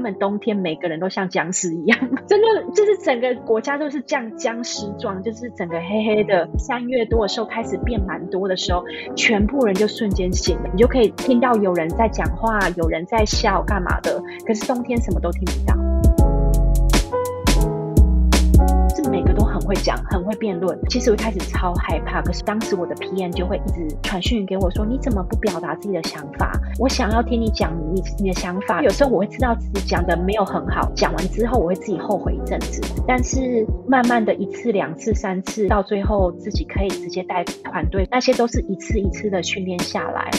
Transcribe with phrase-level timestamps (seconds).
[0.00, 6.48] 他们冬天每个人都像僵尸一样， 真的就是整个国家都是这样僵尸状，就是整个黑黑的。
[6.56, 8.82] 三月多的时候开始变蛮多的时候，
[9.14, 14.22] 全部人就瞬间醒了，你就可以听到有人在讲话，有人在笑，干嘛的？
[14.46, 15.79] 可是冬天什么都听不到。
[19.10, 26.52] 每个都很会讲很会辩论，其实我一开始超害怕，可是当时我的 PM 就会一直传讯给我说：“你怎么不表达自己的想法？
[26.78, 40.30] 我想要听你讲你你的想法。”有时候我会知道自己讲的没有很好，讲完之后我会自己后悔一阵子，但是慢慢的一次、两次、三次，到最后自己可以直接带团队，那些都是一次一次的训练下来。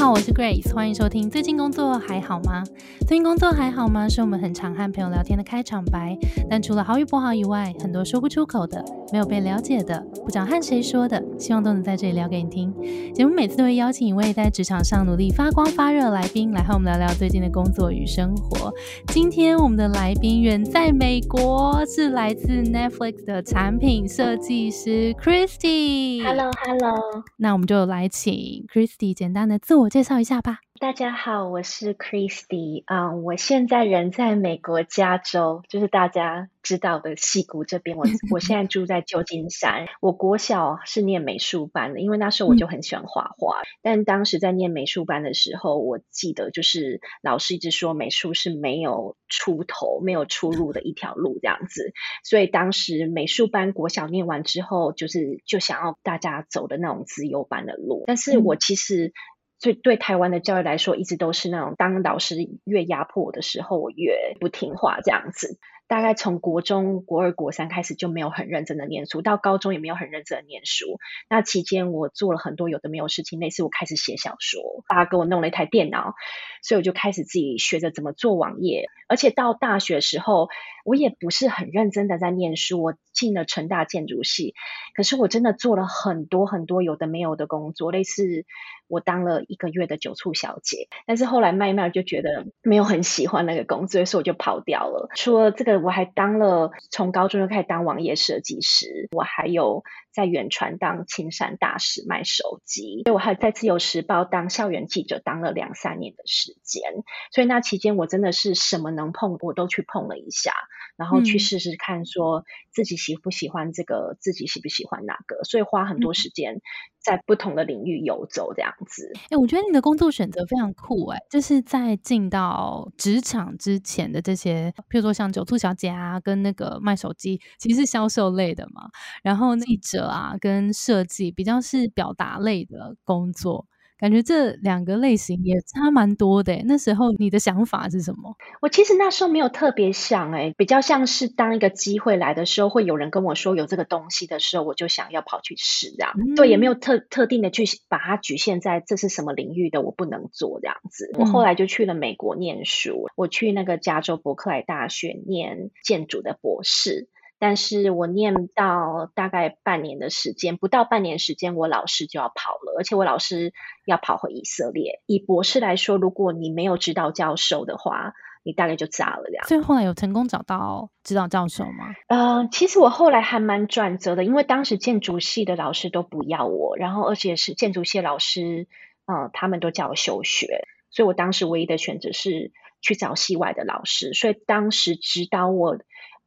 [0.00, 1.28] 好，我是 Grace，欢迎收听。
[1.28, 2.64] 最近工作还好吗？
[3.06, 4.08] 最近工作还好吗？
[4.08, 6.16] 是我们很常和朋友聊天的开场白。
[6.48, 8.82] 但除了好与不好以外，很多说不出口的，
[9.12, 12.72] 没有被了解的，不知道和谁说的，希望都能在这里聊给你听。
[13.12, 18.72] 节目每次都会邀请一位在职场上努力发光发热的来宾，来和我们聊聊最近的工作与生活。
[19.08, 26.24] 今天我们的来宾远在美国，是来自 Netflix 的产品设计师 Christy。
[26.24, 27.22] Hello，Hello。
[27.36, 29.50] 那我们就来请 Christy 简单。
[29.50, 30.60] 的自我介绍一下吧。
[30.78, 37.98] 大家好，我是 Christy 啊，我现在人在美国加州，就是大家知道的戏谷这边。
[37.98, 39.88] 我 我现在住在旧金山。
[40.00, 43.60] 我国小是念美术班的，因为那时候我就很喜欢画画。
[43.82, 51.92] 但当时在念美术班的时候，我记得就是老师一直说美术是没有出头、没有出路的一条路这样子。
[52.24, 58.04] 所以当时美术班国小念完之后，就是就想要大家走的那种自由班的路。
[58.06, 59.12] 但是我其实。
[59.60, 65.58] 所以对台湾的教育来说，一直都是那种当老师越压迫我的时候，我越不听话这样子。
[65.86, 71.00] 大概从国中国二、国三开始就没有很认真的念书，到高中也没有很认真的念书。
[71.28, 76.14] 那期间我做了很多有的没有事情，类似我开始写小说，爸给我弄了一台电脑，
[76.62, 78.88] 所以我就开始自己学着怎么做网页。
[79.08, 80.48] 而且到大学时候，
[80.90, 84.54] 我也不是很认真的在念书，我进了成大建筑系，
[84.96, 88.44] 可是我真的做了很多很多有的没有的工作，类似。
[88.88, 95.08] 我当了一个月的酒醋小姐，但是后来慢慢就觉得没有很喜欢那个工作，所以我就跑掉了。
[95.14, 106.82] 除了这个，我还当了从高中就开始当网页设计师，我还有在远传当青山大使卖手机，所以我还在自由时报当校园记者，当了两三年的时间。
[107.30, 110.52] 所以那期间我真的是什么能碰我都去碰了一下，
[111.00, 116.60] 然后去试试看，说自己喜不喜欢这个，自己喜不喜欢哪个，所以花很多时间。
[117.02, 128.90] 在不同的领域游走这样子，哎，我觉得你的工作选择非常酷，哎，就是在进到职场之前的这些，譬如说像酒兔小姐啊，跟那个卖手机，其实是销售类的嘛，
[129.22, 133.66] 然后记者啊，跟设计比较是表达类的工作。
[134.00, 136.58] 感觉这两个类型也差蛮多的。
[136.64, 138.34] 那时候你的想法是什么？
[138.62, 146.14] 我其实那时候没有特别想，哎，比较像是当一个机会来的时候，会有人跟我说有这个东西的时候，我就想要跑去试，这样。
[146.34, 151.10] 对，也没有特特定的去把它局限在这是什么领域的，我不能做这样子。
[151.18, 157.08] 我后来就去了美国念书，我去那个加州伯克莱大学念建筑的博士。
[157.40, 163.54] 但是我念到大概半年的时间，不到半年时间，我老师就要跑了，而且我老师
[163.86, 165.00] 要跑回以色列。
[165.06, 168.12] 以博士来说，如果你没有指导教授的话，
[168.42, 169.48] 你大概就炸了这样。
[169.48, 171.94] 所以后来有成功找到指导教授吗？
[172.08, 178.68] 呃，其实我后来还蛮转折的，因为当时建筑系的老师都不要我，然后而且是建筑系老师，
[179.06, 182.52] 嗯，他们都叫我休学，所以我当时唯一的选择是
[182.82, 184.12] 去找系外的老师。
[184.12, 185.78] 所以当时指导我。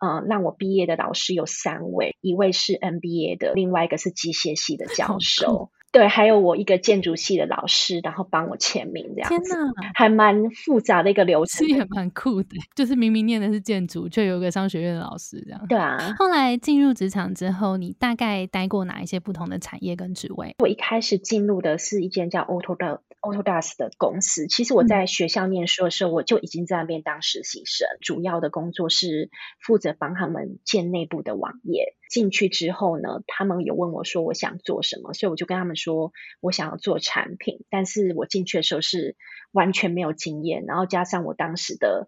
[0.03, 9.56] 嗯，让我毕业的老师有三位，一位是 MBA 的，另外一个是机械系的教授，对，还有我一个建筑系的老师，然后帮我签名这样子，
[9.94, 12.58] 还蛮复杂的一个流程，也蛮酷的。
[12.76, 15.66] 就是明明念的是建筑，却有个商学院的老师这样。
[15.70, 15.98] 对啊。
[16.18, 20.56] 后来进入职场之后，你大概待过哪一些不同的产业跟职位？
[20.59, 23.02] 我一开始进入的是一间叫 Auto 的。
[23.24, 27.88] Autodesk 的公司，其实我在学校念书的时候，我就已经在那边当实习生。
[28.01, 29.30] 主要的工作是
[29.62, 31.96] 负责帮他们建内部的网页。
[32.13, 36.12] 进去之后呢，他们有问我说我想做什么，所以我就跟他们说
[36.42, 37.65] 我想要做产品。
[37.71, 39.15] 但是我进去的时候是
[39.51, 42.07] 完全没有经验，然后加上我当时的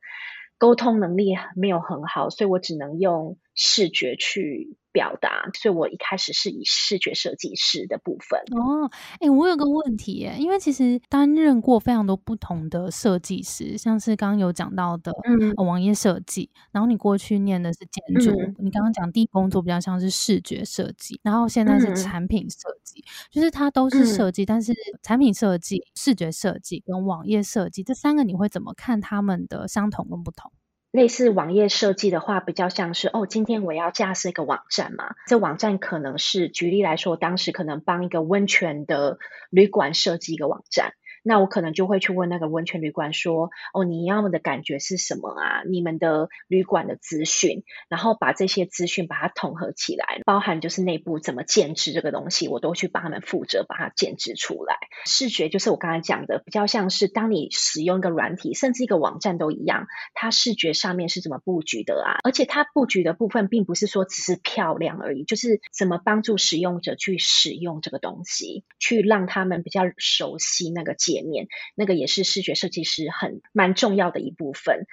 [0.60, 4.78] 沟通能力没有很好，所以我只能用视觉去。
[4.96, 8.40] 表达，所以我一开始是以视觉设计师的部分。
[8.57, 24.74] 哦，哎，我有个问题耶，因为其实担任过非常多不同的设计师，像是刚刚有讲到的，嗯，网页设计，然后你过去念的是建筑，你刚刚讲第一工作比较像是视觉设计，然后现在是产品设计，就是它都是设计，但是
[25.04, 30.50] 产品设计、视觉设计跟网页设计这三个，你会怎么看他们的相同跟不同？
[30.95, 35.13] 类似网页设计的话，比较像是哦，今天我要架设一个网站嘛。
[35.27, 39.19] 这网站可能是举例来说，当时可能帮一个温泉的
[39.50, 40.94] 旅馆设计一个网站。
[41.27, 45.63] 那我可能就会去问那个温泉旅馆说：“哦，你要的感觉是什么啊？
[45.68, 54.75] 你们的旅馆的资讯，然后把这些资讯把它统合起来，包含就是内部怎么建制这个东西，我都去帮他们负责把它建制出来。
[55.07, 62.21] 视觉就是我刚才讲的，比较像是当你使用一个软体，甚至一个网站都一样，它视觉上面是怎么布局的啊？
[62.24, 71.15] 而且它布局的部分，并不是说只是漂亮而已，就是怎么帮助使用者去使用这个东西，去让他们比较熟悉那个界。
[71.16, 74.86] 界面那个也是视觉设计师很蛮重要的一部分，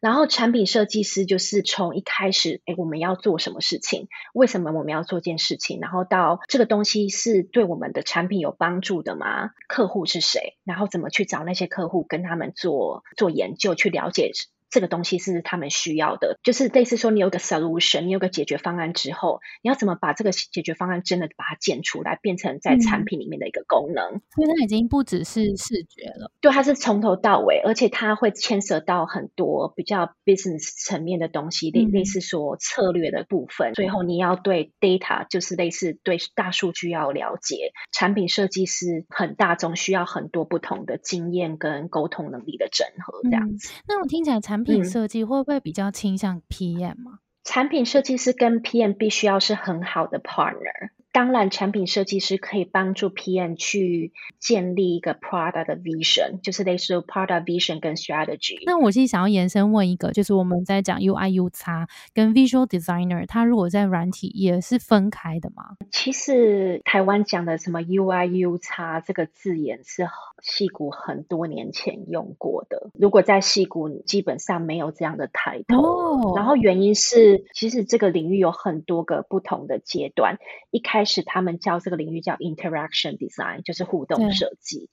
[0.00, 4.08] 然后产品设计师就是从一开始，哎，我们要做什么事情？
[4.32, 5.80] 为什么我们要做件事情？
[5.80, 9.50] 然后到这个东西是对我们的产品有帮助的吗？
[9.68, 10.56] 客户是谁？
[10.64, 14.32] 然后怎么去找那些客户，跟他们做做研究，去了解。
[14.70, 24.20] 这个东西是他们需要的，就是类似说你有个 solution，你有个解决方案之后，你要怎么把这个解决方案真的把它建出来，变成在产品里面的一个功能？
[24.36, 33.72] 因为它已经不只是视觉了，对，它是从头到尾，而且它会牵涉到很多比较 business 层面的东西，类类似说策略的部分。
[33.74, 37.72] 最后你要对 data，就是类似对大数据要了解。
[37.92, 43.70] 产品设计师很大众，需要很多不同的经验跟沟通能力的整合，这样子。
[43.86, 47.20] 那我听起来产产品设计会不会比较倾向 PM 吗？
[47.44, 50.90] 产品设计师跟 PM 必须要是很好的 partner。
[51.12, 58.62] 当然，产品设计师可以帮助 PM 去建立一个 product 的 vision，就是类似 product vision 跟 strategy。
[58.66, 65.76] 那我其实想要延伸问一个，就是我们在讲 UI、U 叉跟 visual designer，它如果在软体也是分开的吗？
[65.90, 70.06] 其实台湾讲的什么 UI、U 叉这个字眼是
[70.42, 72.90] 戏骨很多年前用过的。
[72.94, 76.36] 如果在戏骨，基本上没有这样的抬头。
[76.36, 80.38] 然后原因是，其实这个领域有很多个不同的阶段，
[80.70, 84.90] 一开开始他们叫这个领域叫 interaction design，就是互动设计。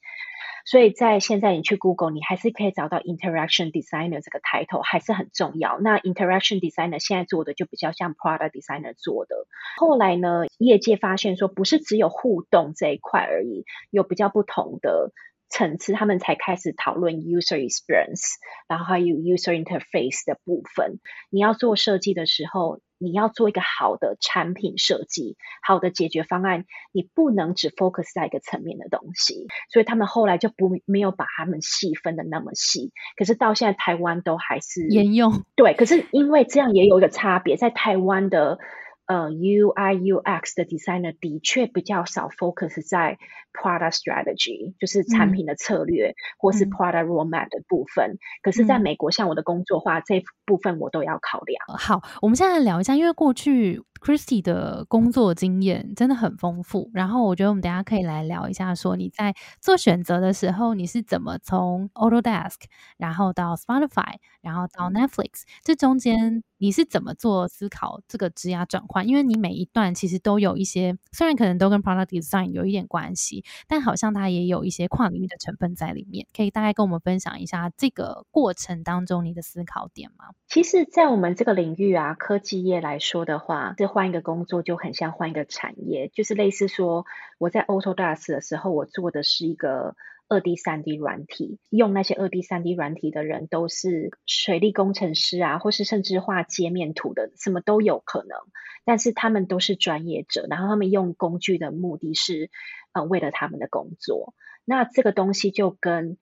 [0.63, 5.79] 所以在现在你去 Google，你还是可以找到 interaction designer 这个 title，还是很重要。
[5.79, 9.47] 那 interaction designer 现在做的就比较像 product designer 做的。
[9.77, 15.11] 后来呢，业界发现说，不是只有互动这一块而已，有比较不同的
[15.49, 18.35] 层次，他们才开始讨论 user experience，
[18.67, 20.99] 然后还有 user interface 的部分。
[21.31, 22.79] 你要做设计的时候。
[22.97, 29.47] 你要做一个好的产品设计，好的解决方案，你不能只 focus 在一个层面的东西。
[29.71, 32.91] 所以他们后来就不没有把他们细分的那么细。
[33.17, 35.43] 可是到现在台湾都还是沿用。
[35.55, 38.59] 对，可是因为这样也有一个差别，在台湾的。
[39.05, 43.17] 呃，UI UX 的 designer 的确比较少 focus 在
[43.53, 48.17] product strategy，就是产品的策略，或是 product roadmap 的部分。
[48.41, 51.59] 可是，在美国，像我的工作话，这部分我都要考量。
[51.77, 56.89] 好，我们现在聊一下，因为过去 Christy 的工作经验真的很丰富。
[56.93, 62.55] 然后，我觉得我们等下可以来聊一下，说你在做选择的时候，你是怎么从 Autodesk，
[62.97, 66.43] 然后到 Spotify，然后到 Netflix，这中间。
[66.65, 69.07] 你是怎么做思考这个质押转换？
[69.07, 76.25] 因为你每一段其实都有一些，虽然可能都跟 product design 有一点关系，但好像它也有一些跨领域的成分在里面。
[76.35, 80.29] 可以大概跟我们分享一下这个过程当中你的思考点吗？
[80.47, 87.05] 其实，在我们这个领域啊，科技业来说的话，这换一个工作就很像换一个产业，就是类似说
[87.37, 89.95] 我在 Autodesk 的时候，我做的是一个。
[90.27, 98.37] 二 D、三 D 软体，用那些二 D、三 D 软体的人都是水利工程师啊，或是甚至画界面图的，什么都有可能。
[98.85, 102.49] 但是他们都是专业者，然后他们用工具的目的是，
[102.91, 104.33] 呃，为了他们的工作。
[104.63, 106.17] 那这个东西就跟，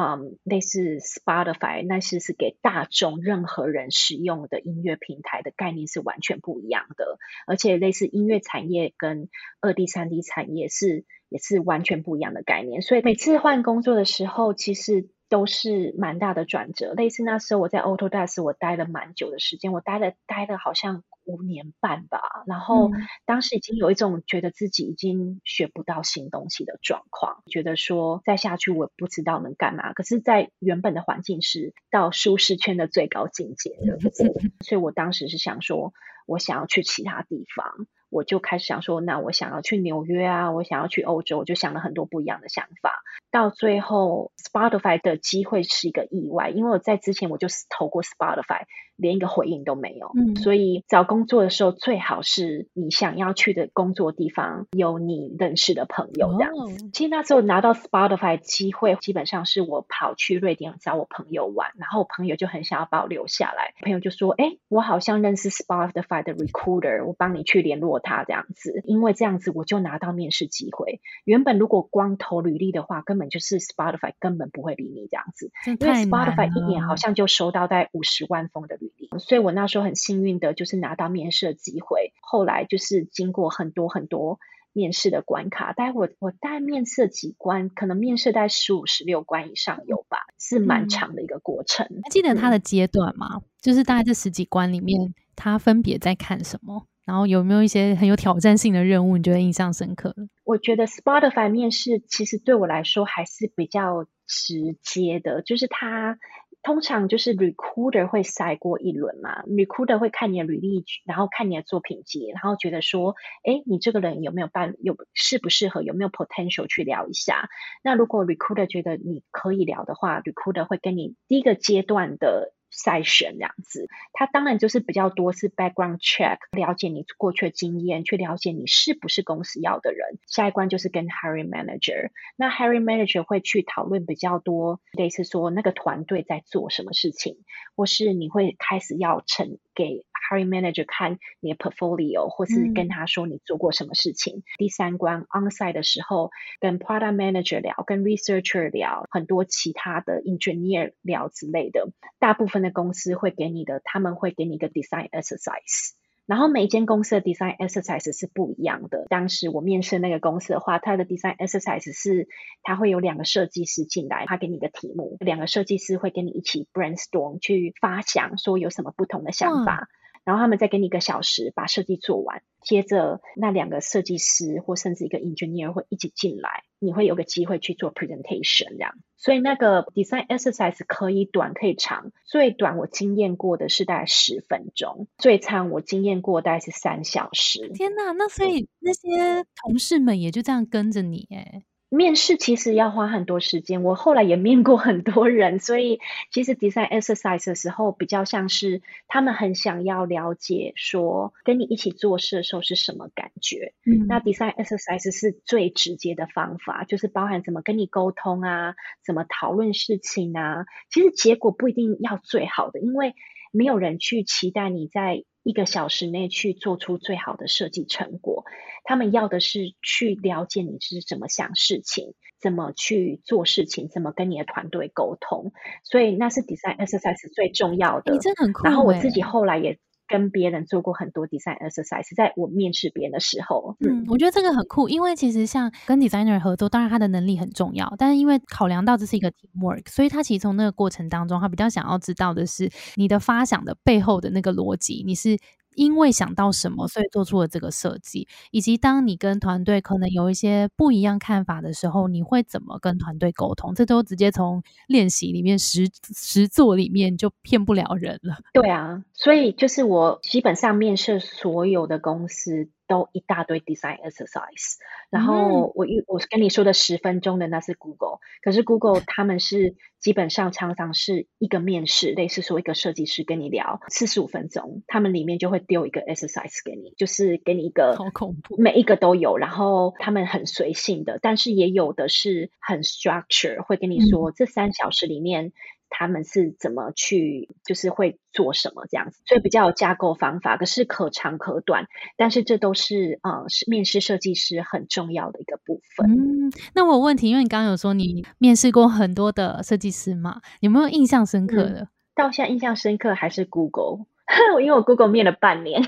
[0.00, 7.18] 嗯，类似 Spotify，那是是给大众任何人使用的音乐平台的概念是完全不一样的。
[7.46, 9.28] 而且类似音乐产业跟
[9.60, 11.04] 二 D、三 D 产业是。
[11.32, 16.92] 也是完全不一样的概念，所以每次换工作的时候，其实都是蛮大的转折。
[16.92, 22.20] 类似那时候我在 Autodesk，我待了蛮久的时间，我待了待了好像五年半吧。
[22.46, 22.90] 然后
[23.24, 29.94] 当时已经有一种觉得自己已经学不到新东西的状况，觉得说再下去我不知道能干嘛。
[29.94, 33.98] 可是，在原本的环境是到舒适圈的最高境界的，
[34.60, 35.94] 所以我当时是想说。
[36.24, 37.88] 我想要去其他地方。
[38.12, 43.02] 我就开始想说，那我想要去纽约啊，我想要去欧洲，我就想了很多不一样的想法。
[43.30, 48.64] 到最后，Spotify 的机会是一个意外，因为我在之前我就投过 Spotify，
[48.96, 50.10] 连一个回应都没有。
[50.14, 56.90] 嗯，所以找工作的时候，最好是你想要去的工作地方有你认识的朋友这样子。
[56.92, 63.72] 其实那时候拿到 Spotify 机会，基本上是我跑去瑞典找我朋友玩，然后我朋友就很想要把我留下来。
[63.80, 71.00] 朋友就说：“哎，我好像认识 Spotify 的 recruiter，我帮你去联络他这样子。”因为这样子我就拿到面试机会。
[71.24, 82.12] 原本如果光投履历的话，根本就是 Spotify 根本不会理你这样子，因为 Spotify 一年好像就收到在五十万封的履历，所以我那时候很幸运的就是拿到面试的机会。
[82.20, 84.38] 后来就是经过很多很多
[84.72, 91.86] 面试的关卡，大概我我大概面试几关，可能面试在十五十六关以上有吧，是蛮长的一个过程。
[92.02, 93.42] 还记得他的阶段吗？
[93.60, 96.86] 就是大概这十几关里面，他分别在看什么？
[97.04, 100.14] 然后有没有一些很有挑战性的任务，你觉得印象深刻？
[100.44, 106.18] 我觉得 Spotify 面试其实对我来说还是比较直接的，就是他
[106.62, 117.48] 通常就是 recruiter 会筛过一轮嘛，recruiter 会看你的履历，然后看你的作品集，然后觉得说，哎，你这个人有没有办有适不适合，有没有 potential 去聊一下。
[117.82, 122.52] 那如果 recruiter 觉得你可以聊的话，recruiter 会跟你第一个阶段的。
[122.72, 130.18] 筛选这样子，他当然就是比较多是 background check，了解你过去的经验，去了解你是不是公司要的人。
[130.26, 137.36] 下一关就是跟 hiring manager，那 hiring manager 会去讨论比较多，类似说那个团队在做什么事情，
[137.76, 140.04] 或是你会开始要成给。
[140.30, 144.44] Hiring manager 看你的 portfolio，或是跟他说你做过什么事情。
[144.56, 151.90] 第三关 onsite 的时候，跟 product manager 聊，跟 researcher 聊，很多其他的 engineer 聊之类的。
[152.20, 155.90] 大部分的公司会给你的，他们会给你一个 design exercise。
[156.26, 159.06] 然后每一间公司的 design exercise 是不一样的。
[159.08, 162.28] 当时我面试那个公司的话，它的 design exercise 是，
[162.62, 169.88] 它会有两个设计师进来，他给你一个题目，两个设计师会跟你一起 brainstorm 去发想，说有什么不同的想法。
[170.24, 178.94] 然后他们再给你一个小时把设计做完，接着那两个设计师或甚至一个 engineer 会一起进来，你会有个机会去做 presentation 这样。
[179.16, 187.68] 所以那个 design exercise 可以短可以长，最短我经验过的是大概十分钟，最长我经验过大概是三小时。
[187.74, 191.62] 天哪，那所以那些同事们也就这样跟着你哎。
[191.94, 203.74] 面试其实要花很多时间，我后来也面过很多人，所以其实 design exercise 的时候比较像是他们很想要了解说跟你一起做事的时候是什么感觉。
[203.84, 210.64] 嗯，那 design exercise 是最直接的方法，就是包含怎么跟你沟通啊，怎么讨论事情啊。
[210.90, 213.14] 其实结果不一定要最好的，因为
[213.52, 215.24] 没有人去期待你在。
[215.42, 218.44] 一个小时内去做出最好的设计成果，
[218.84, 225.52] 他们要的是去了解你是怎么想事情，怎么去做事情，怎么跟你的团队沟通，
[225.84, 228.12] 所以那是 design exercise 最重要的。
[228.12, 228.64] 你真的很酷。
[228.64, 229.78] 然后我自己后来也。
[230.12, 245.38] 跟别人做过很多 design exercise，在我面试别人的时候，嗯，我觉得这个很酷，因为其实像跟 designer 合作，当然他的能力很重要，但是因为考量到这是一个 teamwork，所以他其实从那个过程当中，他比较想要知道的是你的发想的背后的那个逻辑，你是。
[245.74, 248.26] 因为想到什么，所以做出了这个设计。
[248.50, 253.74] 以及当你跟团队可能有一些不一样看法的时候，你会怎么跟团队沟通？
[253.74, 258.38] 这都直接从练习里面实实做里面就骗不了人了。
[258.52, 262.68] 对啊，所以就是我基本上面试所有的公司。
[262.92, 264.76] 都一大堆 design exercise，
[265.08, 285.54] 然后我一我跟你说的十分钟的那是 Google，可是 Google 他们是基本上常常是一个面试，类似说一个设计师跟你聊四十五分钟，他们里面就会丢一个 exercise 给你，就是给你一个好恐怖，每一个都有，然后他们很随性的，但是也有的是很 structure，会跟你说这三小时里面。
[285.94, 296.10] 他们是怎么去，就是会做什么这样子，所以比较有架构方法，可是可长可短，但是这都是呃，是面试设计师很重要的一个部分。
[296.10, 301.88] 嗯，那我有问题，因为你刚刚有说你面试过很多的设计师嘛，有没有印象深刻的？
[302.14, 304.06] 到现在印象深刻还是 Google。
[304.62, 305.82] 因为我 Google 面了半年，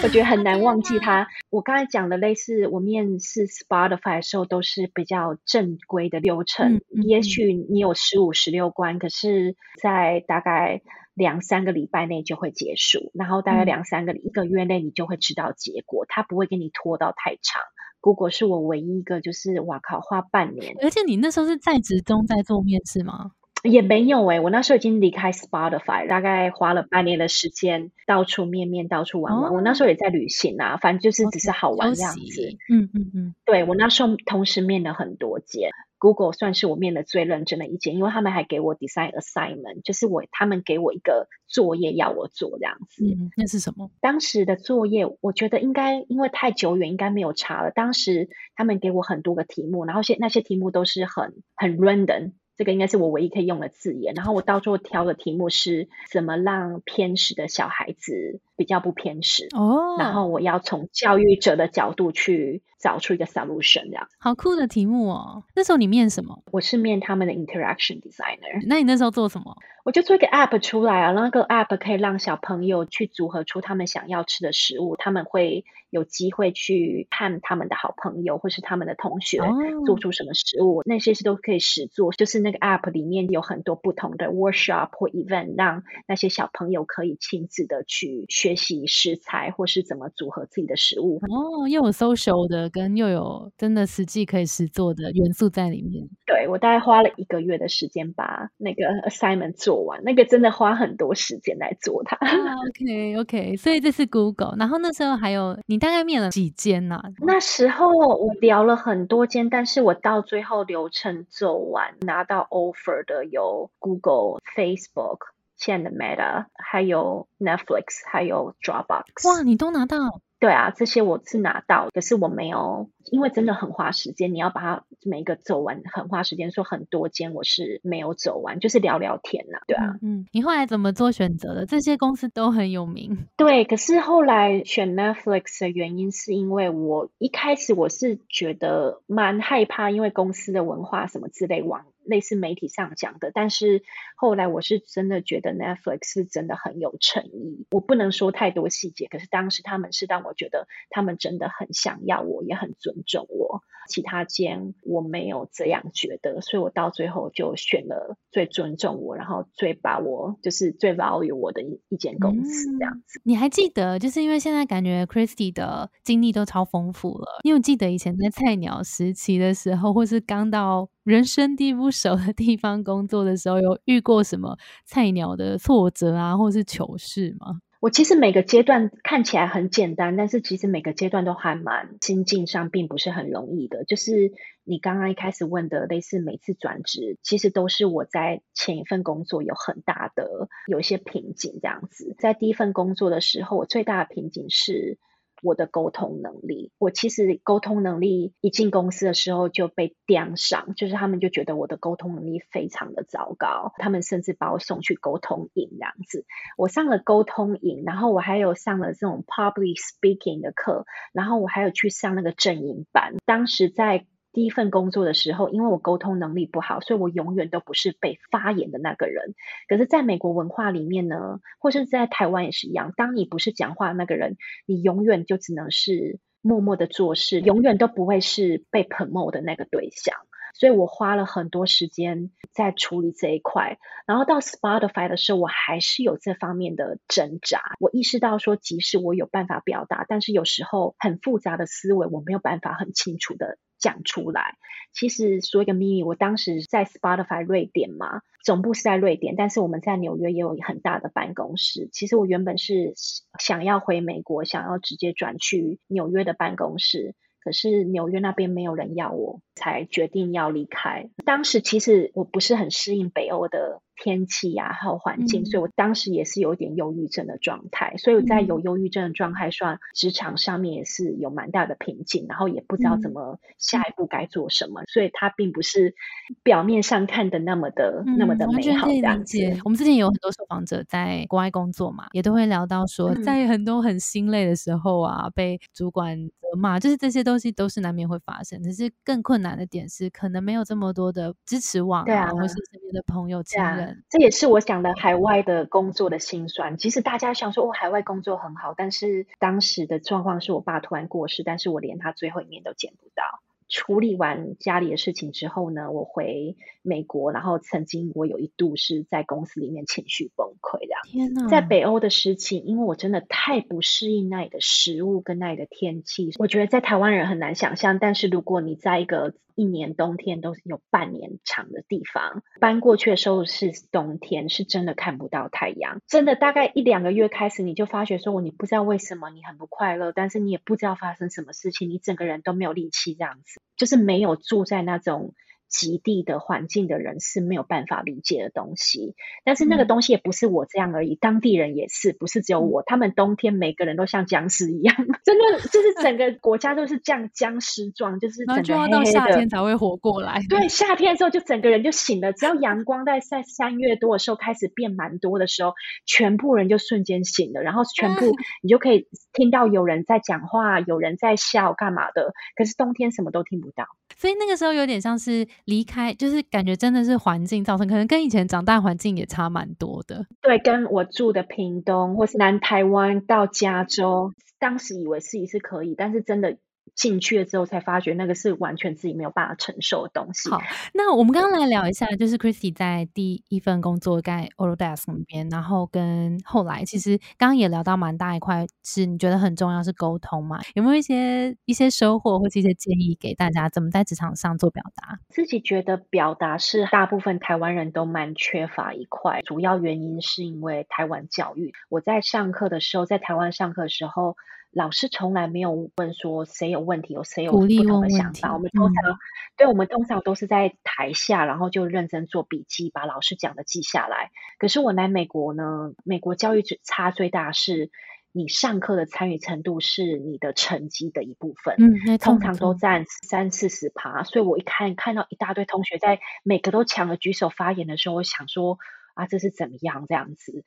[0.00, 1.26] 我觉得很难忘记他。
[1.50, 6.80] 我刚才讲的类似我面试 Spotify 的时候，都是比较正规的流程。
[7.02, 10.82] 也许你有十五、十六关，可是，在大概
[11.14, 17.60] 两三个礼拜内就会结束，然后大概两三个一个月内你就会知道结果，他不会给你拖到太长。
[18.00, 20.76] Google 是我唯一一个，就是哇靠，花半年。
[20.80, 23.32] 而且你那时候是在职中在做面试吗？
[23.64, 29.52] 也没有诶、我那时候已经离开 Spotify，大概花了半年的时间，到处面面，到处玩玩。
[29.52, 32.56] 我那时候也在旅行啊，反正就是只是好玩这样子。
[32.70, 35.70] 嗯嗯嗯，对我那时候同时面了很多间。
[36.00, 43.04] Google 算是我面的最认真的一间，因为他们还给我 design assignment，就是我他们给我一个作业要我做这样子。
[43.04, 43.90] 嗯，那是什么？
[44.00, 47.72] 当时的作业，我觉得应该因为太久远，应该没有查了。
[47.72, 52.34] 当时他们给我很多个题目，然后些那些题目都是很很 random。
[52.58, 54.12] 这个应该是我唯一可以用的字眼。
[54.14, 59.48] 然后我到时候挑的题目是怎么让偏食的小孩子比较不偏食。
[59.56, 64.06] 哦，然后我要从教育者的角度去找出一个 solution，这样。
[64.18, 65.44] 好酷的题目哦！
[65.54, 66.42] 那时候你面什么？
[66.52, 68.66] 我是面他们的 interaction designer。
[68.66, 69.56] 那你那时候做什么？
[69.84, 79.40] 我就做一个 app 出来啊，那个 app 可以让小朋友去组合出他们想要吃的食物，他们会有机会去看他们的好朋友或是他们的同学
[79.86, 82.12] 做出什么食物，那些是都可以实做。
[82.12, 91.20] 就是那个 app 里面有很多不同的 workshop 或 event，让那些小朋友可以亲自的去学习食材或是怎么组合自己的食物。
[91.28, 96.08] 哦，又有 social 的，跟又有真的实际可以实做的元素在里面。
[96.26, 102.16] 对我大概花了一个月的时间把那个 assignment 做完，那个真的花很多时间来做它。
[102.16, 107.00] OK OK，所以这是 Google，然后那时候还有你大概面了几间呢？
[107.20, 115.18] 那时候我聊了很多间，但是我到最后流程走完拿到 offer 的有 Google、Facebook、
[115.58, 119.28] 现在的 Meta，还有 Netflix，还有 Dropbox。
[119.28, 120.22] 哇，你都拿到？
[120.40, 126.52] 对啊，这些我是拿到，可是我没有，因为真的很花时间，你要把它每一个走完，很花时间。
[126.52, 129.96] 说很多间我是没有走完，就是聊聊天呐，对啊。
[130.00, 131.66] 嗯，你后来怎么做选择的？
[131.66, 133.26] 这些公司都很有名。
[133.36, 141.84] 对，可是后来选 Netflix 的原因是因为我一开始我是觉得蛮害怕，因为公司的文化什么之类往。
[142.08, 143.82] 类似媒体上讲的，但是
[144.16, 147.66] 后来我是真的觉得 Netflix 是真的很有诚意。
[147.70, 153.62] 我不能说太多细节，可是当时他们是让我觉得他们真的很想要我，也很尊重我。
[153.88, 163.20] 其他间我没有这样觉得，所以我到最后就选了最尊重我，然后最把我就是最 value 我的一一间公司这样子。
[163.24, 167.40] 你还记得，就是因为现在感觉 Christy 的经历都超丰富了。
[167.42, 177.60] 你有记得以前在菜鸟时期的时候，或是刚到人生地不熟的地方工作的时候，有遇过什么菜鸟的挫折啊，或是糗事吗？
[177.80, 183.84] 我其实每个阶段看起来很简单，但是其实每个阶段都还蛮心境上并不是很容易的。
[183.84, 184.32] 就是
[184.64, 192.16] 你刚刚一开始问的，类似每次转职，其实都是我在前一份工作有很大的有一些瓶颈这样子。
[192.18, 194.98] 在第一份工作的时候，我最大的瓶颈是。
[195.42, 206.24] 我的沟通能力，我其实沟通能力一进公司的时候就被盯上，就是他们就觉得我的沟通能力非常的糟糕，他们甚至把我送去沟通营这样子。
[206.56, 213.14] 我上了沟通营，然后我还有上了这种 public speaking 的课，然后我还有去上那个正营班。
[213.24, 214.06] 当时在
[214.38, 219.34] 第一份工作的时候，因为我沟通能力不好，所以我永远都不是被发言的那个人。
[219.66, 230.14] 可是，在美国文化里面呢，或是在台湾也是一样，当你不是讲话那个人，你永远就只能是默默的做事，永远都不会是被 promote 的那个对象。
[230.54, 233.78] 所以我花了很多时间在处理这一块。
[234.06, 237.60] 然后到 Spotify 的时候，我还是有这方面的挣扎。
[237.80, 243.58] 我意识到说，即使我有办法表达，但是有时候很复杂的思维，我没有办法很清楚的。
[243.78, 244.56] 讲出来，
[244.92, 251.88] 其实说一个秘密，我当时在 Spotify 瑞典嘛，总部是在瑞典，但是我们在纽约也有很大的办公室。
[251.92, 252.94] 其实我原本是
[253.38, 261.08] 想要回美国，想要直接转去纽约的办公室，可是纽约那边没有人要我，才决定要离开。
[261.24, 263.80] 当时其实我不是很适应北欧的。
[263.98, 267.96] 天气呀，还有环境，所以我当时也是有点忧郁症的状态。
[267.98, 274.82] 所以我在有忧郁症的状态上，职场上面也是有蛮大的瓶颈，然后也不知道怎么下一步该做什么。
[274.86, 275.94] 所以它并不是
[276.42, 278.86] 表面上看的那么的那么的美好。
[278.86, 288.62] 这样子，我们之前有很多受访者在国外工作嘛，也都会聊到说，在很多很心累的时候啊，被主管责骂，就是这些东西都是难免会发生。
[288.62, 293.87] 只是更困难的点是，可能没有这么多的支持网啊，或是身边的朋友亲人。
[294.08, 296.76] 这也是我想的海外的工作的辛酸。
[296.76, 303.22] 其实大家想说，我海外工作很好，但是当时的状况是我爸突然过世，但是我连他最后一面都见不到。
[303.68, 306.56] 处理完家里的事情之后呢，我回
[306.88, 310.88] 美国，然后曾经我有一度是在公司里面情绪崩溃的。
[310.88, 311.00] 样。
[311.04, 311.48] 天哪！
[311.48, 317.98] 在北欧的事情，因为我真的太不适应那里的食物跟那里的天气，我觉得在台湾人很难想象。
[317.98, 326.00] 但是如果你在一个一年冬天都有半年长的地方，搬过去的时候是冬天，是真的看不到太阳。
[326.06, 335.34] 真的大概一两个月开始，你就发觉说，你不知道为什么你很不快乐，但是你也不知道发生什么事情，你整个人都没有力气，这样子就是没有住在那种。
[335.68, 342.82] 极地的环境的人是没有办法理解的东西，但是那个东西也不是我这样而已，当地人也是，不是只有我。
[342.86, 349.36] 他们冬天每个人都像僵尸一样，真的 就是整个国家都是这样僵尸状，就是整个黑黑的。
[349.36, 350.40] 天才会活过来。
[350.48, 355.74] 对，夏天的时候就整个人就醒了，只要阳光在在三月多的时候开始变蛮多的时候，
[356.06, 362.32] 全部人就瞬间醒了，然后全部你就可以听到有人在讲话，有人在笑，干嘛的？
[362.56, 363.84] 可是冬天什么都听不到。
[364.16, 365.46] 所以那个时候有点像是。
[365.64, 370.26] 离开就是感觉真的是环境造成，可能跟以前长大环境也差蛮多的。
[370.40, 376.56] 对，跟我住的屏东或是南台湾到加州，当时以为自己是可以，但是真的。
[376.98, 380.50] 进去了之后才发觉，那个是完全自己没有办法承受的东西。
[380.50, 380.60] 好，
[380.92, 390.58] 那我们刚刚来聊一下，就是 Christy 在第一份工作在 Autodesk 那边，然后跟后来，其实刚刚也聊到蛮大一块，是你觉得很重要是沟通嘛？
[390.74, 395.20] 有没有一些一些收获或者一些建议给大家，怎么在职场上做表达？
[395.28, 401.72] 自己觉得表达是大部分台湾人都蛮缺乏一块，主要原因是因为台湾教育。
[401.88, 404.36] 我在上课的时候，在台湾上课的时候。
[404.78, 408.54] 老师从来没有问说谁有问题，有谁有不同的想法。
[408.54, 409.18] 我们通常，
[409.56, 414.30] 对我们通常都是在台下，然后就认真做笔记，把老师讲的记下来。
[414.56, 417.90] 可是我来美国呢，美国教育差最大是，
[418.30, 421.74] 你上课的参与程度是你的成绩的一部分。
[421.78, 424.22] 嗯，通常都占三四十趴。
[424.22, 428.78] 所以我一看看到一大堆同学在每个都抢着举手发言的时候，我想说
[429.14, 430.62] 啊，这是怎么样这样子？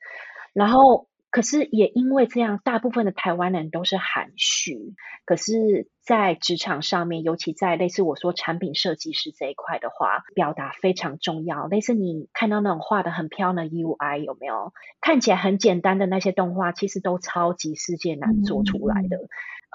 [0.52, 1.08] 然后。
[1.32, 4.94] 可是也因为这样，大部分的台湾人都是含蓄。
[5.24, 11.66] 可是，在职场上面，尤其在类似我说产品设计师这一块的话，表达非常重要。
[11.68, 14.72] 类似你看到那种画的很漂亮的 UI 有没有？
[15.00, 19.16] 看起来很简单的那些动画，其实都超级世界难做出来的。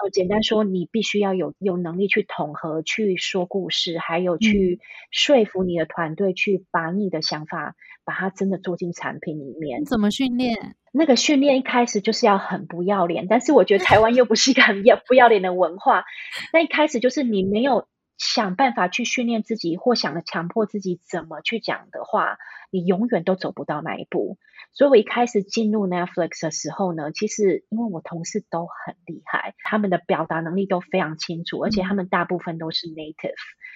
[0.00, 4.78] 呃，简单说，你必须要有有能力去统合、去说故事，还有去
[5.10, 9.84] 说服你的团队，去把你的想法把它真的做进产品里面。
[9.84, 10.76] 怎么训练？
[10.92, 16.04] 那个训练一开始就是要很不要脸，但是我觉得台湾又不是一个很要不要脸的文化。
[16.52, 22.38] 那一开始就是你没有想办法去训练自己，或想强迫自己怎么去讲的话，
[22.70, 24.38] 你永远都走不到那一步。
[24.72, 33.32] 所以我一开始进入 Netflix 的时候呢，其实因为我同事都很厉害，他们的表达能力都非常清楚，而且他们大部分都是 native，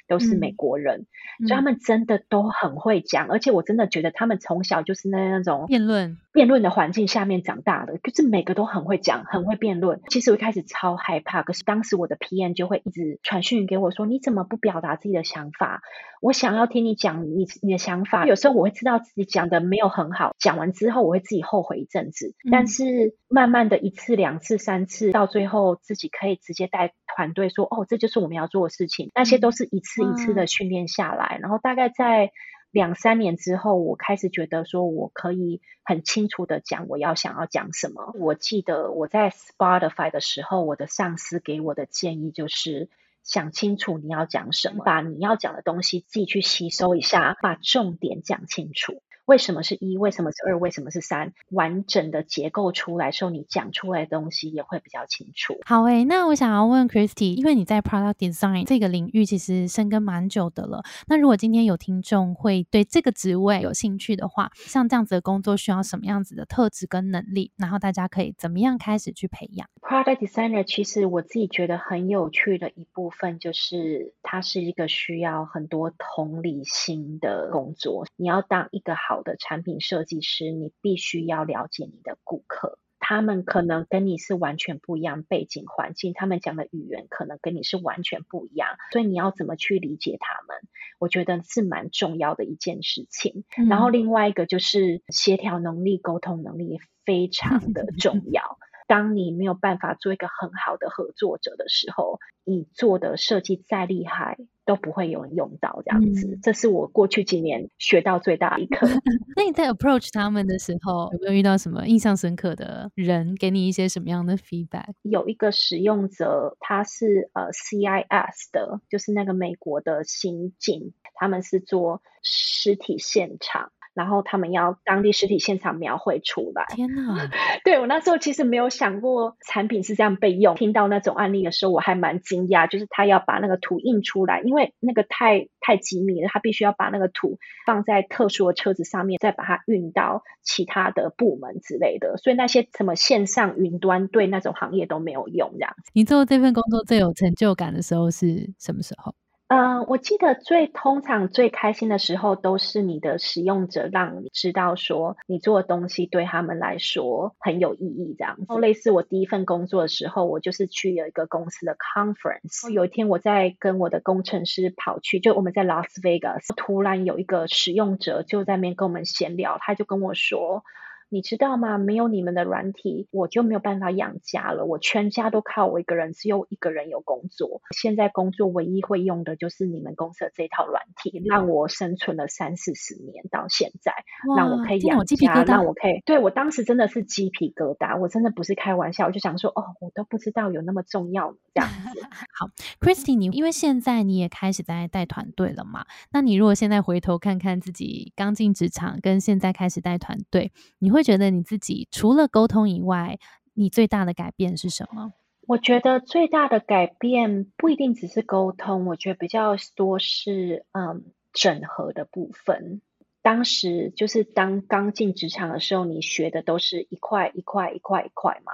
[0.07, 1.07] 都是美国人，
[1.47, 3.29] 所以他们真的都很会讲。
[3.29, 10.01] 而且我真的觉得他们从小就是那那种辩论辩论的环境下面长大的，就是每个都很会讲，很会辩论。
[10.09, 15.83] 其实我一开始超害怕，可是当时我的 PM 就会一直传讯给我说：“你怎么不表达自己的想法？
[16.21, 32.33] 我想要听你讲你你的想法。”有时候我会知道自己讲的没有很好，讲完之后我会自己后悔一阵子，但是慢慢的一次、两次、三次，到最后自己可以直接带团队说：“哦，这就是我们要做的事情。”那些都是一次一次的训练下来，然后大概在
[32.73, 38.13] 两三年之后，我开始觉得说我可以很清楚的讲我要想要讲什么。
[38.19, 42.89] 我记得我在 Spotify 的时候，我的上司给我的建议就是
[43.25, 49.03] 想清楚你要讲什么，把你要讲的东西自己去吸收一下，把重点讲清楚。
[49.25, 49.97] 为什么是一？
[49.97, 50.59] 为什么是二？
[50.59, 51.33] 为什么是三？
[51.51, 55.57] 完整的结构出来时候，你讲出来的东西也会比较清楚。
[55.65, 60.83] 好诶，那我想要问 Christy，因为你在 Product Design 这个领域其实深耕蛮久的了。
[61.07, 67.53] 那如果今天有听众会对这个职位有兴趣的话，像这样子的工作需要什么样子的特质跟能力？
[67.57, 78.07] 然后大家可以怎么样开始去培养？Product Designer 其实我自己觉得很有趣的一部分，就是它是一个需要很多同理心的工作。
[78.17, 79.12] 你要当一个好。
[79.13, 90.57] 好的产品设计师，你必须要了解你的顾客，他们可能跟你是完全不一样背景环境，他们讲的语言可能跟你是完全不一样，所以你要怎么去理解他们？
[90.99, 93.45] 我觉得是蛮重要的一件事情。
[93.69, 98.57] 然后另外一个就是协调能力、沟通能力非常的 重要。
[98.93, 106.39] 当你没有办法做一个很好的合作者的时候，你做的设计再厉害都不会有人用到这样子。
[106.43, 108.87] 这是我过去几年学到最大一课。
[109.35, 114.93] 那你在 approach 他们的时候，有没有遇到什么印象深刻的人，给你一些什么样的 feedback？
[115.01, 123.73] 有一个使用者，他是呃 CIS 的，就是那个美国的刑警，他们是做实体现场。
[123.95, 126.67] 然后他们要当地实体现场描绘出来。
[126.75, 127.31] 天哪！
[127.65, 130.55] 对我那时候其实没有想过产品是这样被用。
[130.55, 142.17] 听到那种案例的时候，我还蛮惊讶，就是他要把那个图印出来，因为那个太太机密了，他必须要把那个图放在特殊的车子上面，再把它运到其他的部门之类的。
[142.17, 145.51] 所以那些什么线上云端对那种行业都没有用。
[145.53, 149.15] 这样，你做这份工作最有成就感的时候是什么时候？
[149.55, 158.37] 嗯，我记得最通常最开心的时候，都是你的使用者让你知道说你做的东西对他们来说很有意义，这样。
[158.39, 170.65] 然后类似我第一份工作的时候，我就是去有一个公司的 conference，有一天我在跟我的工程师跑去，就我们在 Las Vegas，突然有一个使用者就在那边跟我们闲聊，他就跟我说。
[171.13, 171.77] 你知道吗？
[171.77, 174.65] 没有你们的软体，我就没有办法养家了。
[174.65, 177.61] 我全家都靠我一个人，只有一个人有工作。
[177.77, 183.93] 现在工作唯一会用的就是你们公司的这套软体，让我生存了三四十年到现在，
[184.35, 186.01] 让我可以养家，让我可以。
[186.07, 192.01] 对我当时真的是鸡皮疙瘩，我真的不是开玩笑，我就想说，哦，我都不知道有那么重要这样子。
[192.33, 192.49] 好
[192.81, 195.85] ，Christy，你因为现在你也开始在带团队了嘛？
[196.11, 201.03] 那你如果现在回头看看自己刚进职场，跟现在开始带团队，你会？
[201.03, 203.19] 觉得你自己除了沟通以外，
[203.55, 205.13] 你最大的改变是什么？
[205.49, 212.81] 我觉得最大的改变不一定只是沟通，我觉得比较多是嗯整合的部分。
[213.21, 218.53] 当时就是当刚进职场的时候，你学的都是一块一块一块一块嘛，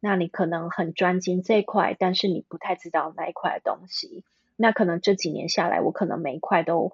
[0.00, 4.24] 那你可能很专精这一块，但是你不太知道那一块的东西。
[4.56, 6.92] 那可能这几年下来，我可能每一块都。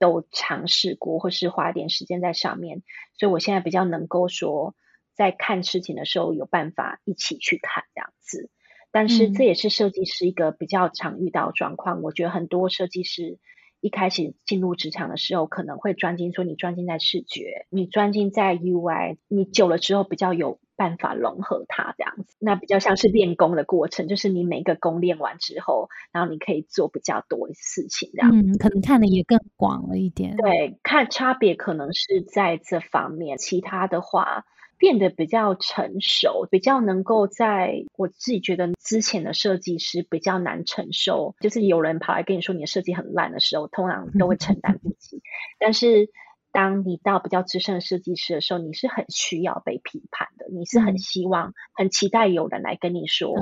[0.00, 2.82] 都尝试过，或是花一点时间在上面，
[3.18, 4.74] 所以我现在比较能够说，
[5.12, 8.48] 在看事情的时候有办法一起去看这样子。
[8.90, 12.00] 但是这也是设计师一个比较常遇到状况。
[12.00, 13.36] 我觉得很多设计师
[13.82, 20.58] 一开始进入职场的时候，可能会专精说你专精在视觉，你专精在 UI，你久了之后比较有。
[20.80, 30.34] 办法融合它这样子，那比较像是练功的过程，就是你每个功练完之后，然后你可以做比较多的事情，这样，嗯，可能看的也更广了一点。
[30.38, 34.46] 对，看差别可能是在这方面，其他的话
[34.78, 45.20] 变得比较成熟，比较能够在我自己觉得之前的设计师比较难承受，就是有人跑来跟你说你的设计很烂的时候，通常都会承担不起，
[45.58, 46.08] 但是。
[46.52, 53.34] 当你到比较资深的设计师的时候，你是很需要被批判的，你是很希望、很期待有人来跟你说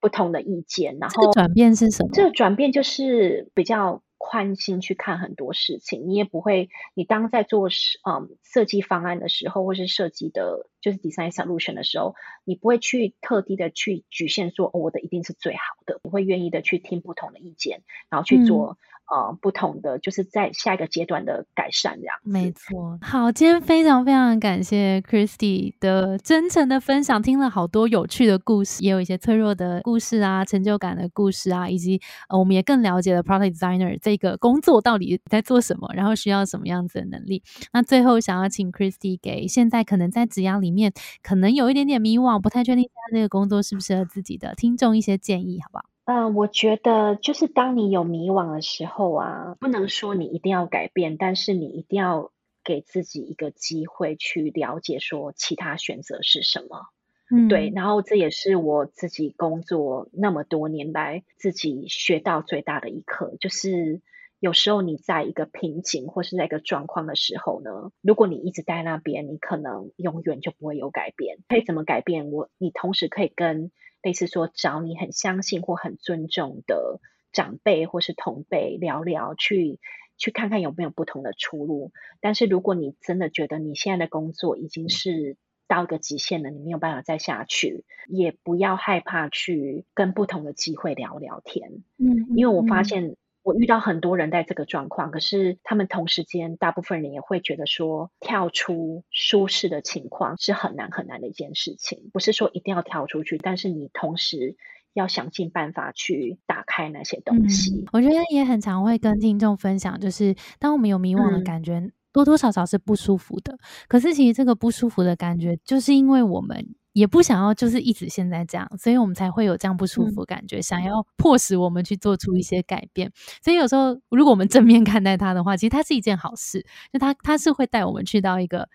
[0.00, 0.98] 不同的意见。
[0.98, 2.10] 然后转变是什么？
[2.12, 18.76] 这个转变就是比较宽心去看很多事情，你也不会，你当在做嗯设计方案的时候，或是设计的，就是 design solution 的时候，你不会去特地的去局限说我的一定是最好的，你会愿意的去听不同的意见，然后去做。
[19.10, 22.16] 呃，不同的就是在下一个阶段的改善这样。
[22.22, 37.42] 没错，好，今天非常非常感谢 Christy 的真诚的分享，听了好多有趣的故事，也有一些脆弱的故事啊，成就感的故事啊，以及呃，我们也更了解了 Product Designer 这个工作到底在做什么，然后需要什么样子的能力。
[37.72, 45.84] 那最后想要请 Christy 给现在可能在职涯里面可能有一点点迷惘，不太确定现在这个工作适不适合自己的听众一些建议，好不好？
[46.06, 52.30] 嗯，我觉得就是当你有迷惘的时候啊，不能说你一定要改变，但是你一定要
[52.62, 56.88] 给自己一个机会去了解说其他选择是什么。
[57.30, 57.72] 嗯，对。
[57.74, 64.02] 然后这也是我自己工作那么多年来自己学到最大的一课，就是
[64.40, 71.38] 有时候你在一个瓶颈或是在一个状况的时候呢，如果你一直在那边，你可能永远就不会有改变。
[71.48, 72.30] 可以怎么改变？
[72.30, 73.70] 我你同时可以跟。
[74.04, 77.00] 类似说找你很相信或很尊重的
[77.32, 79.80] 长辈或是同辈聊聊，去
[80.16, 81.90] 去看看有没有不同的出路。
[82.20, 85.36] 但是如果你真的觉得你现在的工作已经是
[85.66, 91.82] 到一个极限了，你没有办法再下去，也不要害怕去跟不同的机会聊聊天。
[91.96, 93.16] 嗯，因为我发现。
[93.44, 102.10] 我遇到很多人在这个状况，可是他们同时间，大部分人也会觉得说，跳出舒适的情况是很难很难的一件事情。
[102.12, 104.56] 不是说一定要跳出去，但是你同时
[104.94, 107.84] 要想尽办法去打开那些东西。
[107.92, 113.58] 我觉得也很常会跟听众分享，就是当我们有迷惘的感觉，多多少少是不舒服的。
[113.88, 116.74] 可是其实这个不舒服的感觉，就是因为我们。
[116.94, 123.10] 也不想要，就是一直现在这样，所以我们才会有这样不舒服感觉，想要迫使我们去做出一些改变。
[123.42, 128.68] 所以有时候，如果我们正面看待它的话，其实它是一件好事，就它它是会带我们去到一个。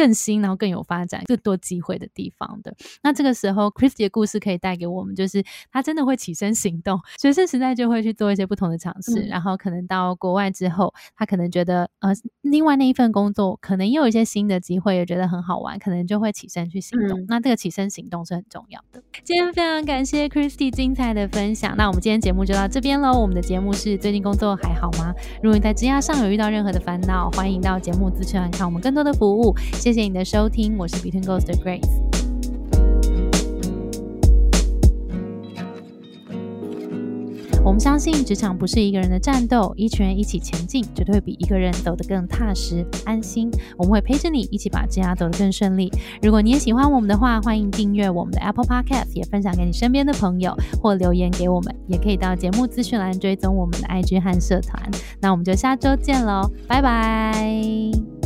[0.00, 2.74] 更新，然后更有发展、更多机会的地方的。
[3.02, 17.22] 那这个时候，Christy 的故事可以带给我们，就是他真的会起身行动，学生时代就会去做一些不同的尝试，然后可能到国外之后，他可能觉得呃，另外那一份工作可能也有一些新的机会，也觉得很好玩，可能就会起身去行动。
[17.28, 19.02] 那这个起身行动是很重要的。
[19.22, 23.12] 今天非常感谢 Christy 精彩的分享，那我们今天节目就到这边喽。
[23.20, 25.12] 我们的节目是最近工作还好吗？
[25.42, 29.54] 如果你在职涯上有遇到任何的烦恼，欢迎到节目资讯栏看我们更多的服务。
[29.92, 31.80] 谢谢你的收听，我是 Between Ghost 的 Grace。
[37.64, 43.50] 我们相信职场不是一个人的战斗，一群人一起前进，绝对会比一个人走得更踏实安心。
[43.76, 45.90] 我们会陪着你一起把职涯走得更顺利。
[46.22, 54.88] 如果你也喜欢我们的话，欢迎订阅我们的 Apple Podcast，也分享给你身边的朋友，或留言给我们，也可以到节目资讯栏追踪我们的 IG 和社团。
[55.20, 58.19] 那我们就下周见喽，拜拜。